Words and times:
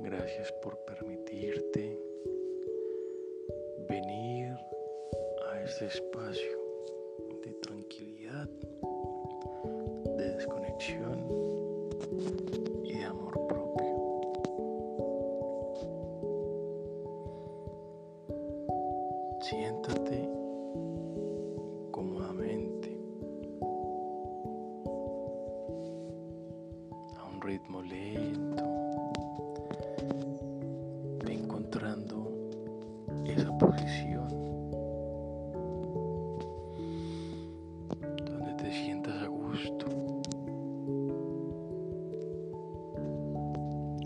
Gracias 0.00 0.52
por 0.62 0.78
permitirte 0.84 2.00
venir 3.88 4.56
a 5.50 5.60
este 5.64 5.86
espacio 5.86 6.58
de 7.44 7.52
tranquilidad, 7.54 8.48
de 10.16 10.34
desconexión 10.34 11.18
y 12.84 12.98
de 12.98 13.04
amor 13.04 13.46
propio. 13.48 14.20
Siéntate 19.40 20.28
cómodamente 21.90 22.96
a 27.16 27.24
un 27.34 27.40
ritmo 27.42 27.82
lento 27.82 29.07
encontrando 31.26 32.30
esa 33.26 33.56
posición 33.58 34.28
donde 38.24 38.54
te 38.56 38.72
sientas 38.72 39.22
a 39.22 39.26
gusto. 39.26 39.86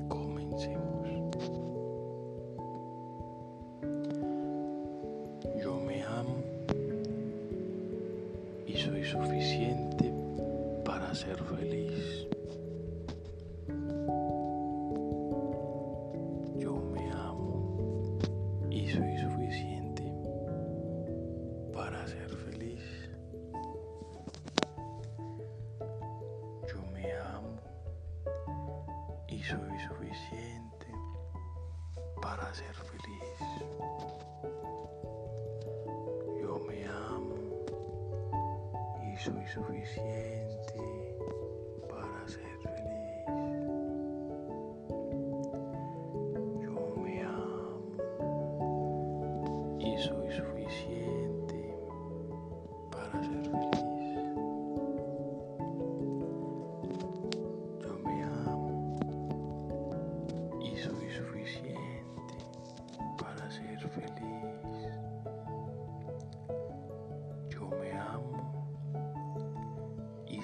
Comencemos. 0.08 1.08
Yo 5.62 5.80
me 5.80 6.02
amo 6.02 6.36
y 8.66 8.72
soy 8.74 9.04
suficiente 9.04 10.12
para 10.84 11.14
ser 11.14 11.36
feliz. 11.44 12.26
Y 29.42 29.44
soy 29.44 29.78
suficiente 29.80 30.86
para 32.20 32.54
ser 32.54 32.74
feliz. 32.74 33.38
Yo 36.40 36.60
me 36.68 36.84
amo 36.86 37.34
y 39.02 39.16
soy 39.16 39.46
suficiente 39.48 40.51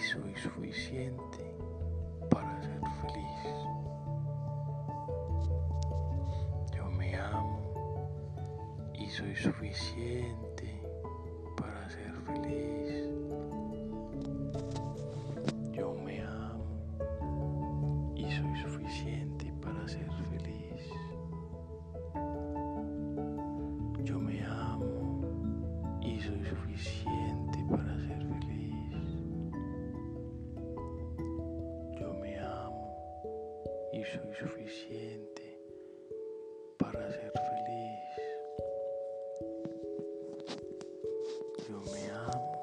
soy 0.08 0.34
suficiente 0.36 1.54
para 2.30 2.62
ser 2.62 2.80
feliz. 3.02 3.54
Yo 6.74 6.86
me 6.90 7.14
amo 7.14 8.08
y 8.94 9.06
soy 9.10 9.36
suficiente 9.36 10.80
para 11.58 11.90
ser 11.90 12.14
feliz. 12.26 13.10
Yo 15.72 15.92
me 15.92 16.22
amo 16.22 18.14
y 18.16 18.22
soy 18.32 18.56
suficiente 18.62 19.52
para 19.60 19.86
ser 19.86 20.10
feliz. 20.30 20.90
Yo 24.04 24.18
me 24.18 24.42
amo 24.42 26.00
y 26.00 26.18
soy 26.18 26.42
suficiente 26.46 26.97
y 33.98 34.04
soy 34.04 34.32
suficiente 34.32 35.58
para 36.76 37.10
ser 37.10 37.32
feliz. 37.32 38.14
Yo 41.68 41.80
me 41.92 42.10
amo 42.10 42.60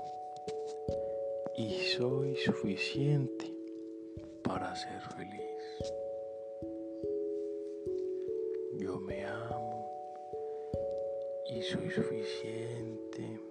y 1.57 1.73
soy 1.97 2.35
suficiente 2.37 3.53
para 4.43 4.73
ser 4.77 5.01
feliz. 5.17 5.93
Yo 8.79 8.97
me 9.01 9.25
amo 9.25 9.91
y 11.47 11.61
soy 11.63 11.89
suficiente 11.91 13.41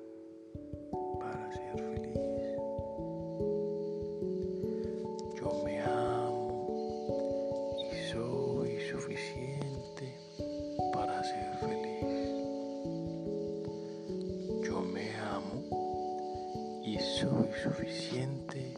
y 16.94 16.99
soy 17.00 17.49
suficiente 17.60 18.72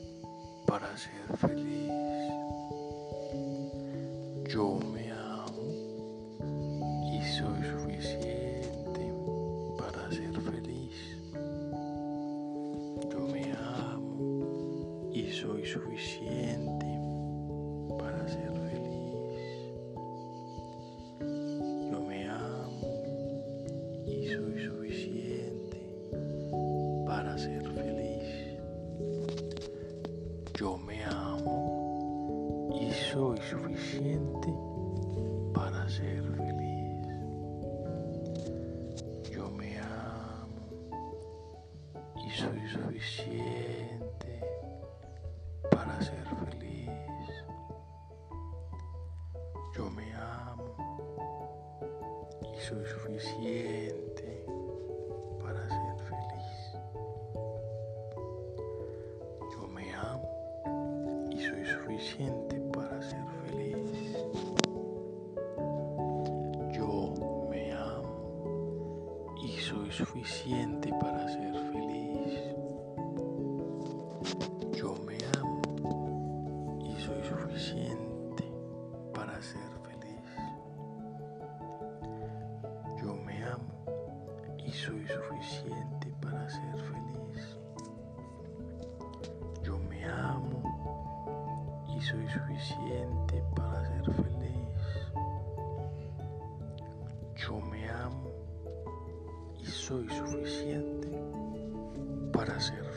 para 0.66 0.88
ser 0.97 1.37
feliz. 1.37 1.93
Yo 4.49 4.78
me 4.93 5.10
amo 5.12 5.69
y 7.12 7.21
soy 7.37 7.62
suficiente 7.62 9.12
para 9.77 10.10
ser 10.10 10.32
feliz. 10.41 10.97
Yo 13.12 13.21
me 13.32 13.53
amo 13.53 15.10
y 15.12 15.31
soy 15.31 15.66
suficiente 15.66 16.87
para 17.98 18.27
ser 18.28 18.50
feliz. 18.71 19.75
Yo 21.91 22.00
me 22.00 22.28
amo 22.31 22.88
y 24.06 24.27
soy 24.27 24.65
suficiente 24.65 25.77
para 27.06 27.37
ser 27.37 27.62
feliz. 27.75 27.96
Suficiente 33.42 34.52
para 35.54 35.88
ser 35.88 36.22
feliz. 36.36 37.06
Yo 39.30 39.50
me 39.50 39.78
amo 39.78 40.91
y 42.26 42.30
soy 42.30 42.60
suficiente 42.69 44.41
para 45.70 46.00
ser 46.00 46.24
feliz. 46.50 46.91
Yo 49.76 49.91
me 49.91 50.12
amo 50.14 50.76
y 52.54 52.60
soy 52.60 52.84
suficiente 52.86 54.25
suficiente 70.27 70.93
para 71.01 71.28
ser 71.28 71.55
feliz. 71.71 72.57
Yo 74.75 74.97
me 75.07 75.19
amo 75.39 75.63
y 76.84 77.01
soy 77.01 77.23
suficiente 77.23 78.45
para 79.15 79.41
ser 79.41 79.71
feliz. 79.84 80.28
Yo 83.01 83.15
me 83.15 83.45
amo 83.45 83.73
y 84.59 84.73
soy 84.73 85.07
suficiente 85.07 86.13
para 86.21 86.51
ser 86.51 86.77
feliz. 86.77 87.59
Yo 89.63 89.78
me 89.78 90.05
amo 90.07 90.61
y 91.97 92.01
soy 92.01 92.28
suficiente 92.28 93.45
para 93.55 93.84
ser 93.87 94.13
feliz. 94.13 94.67
Yo 97.37 97.61
me 97.61 97.89
amo 97.91 98.35
soy 99.86 100.09
suficiente 100.09 101.09
para 102.33 102.59
ser 102.59 102.96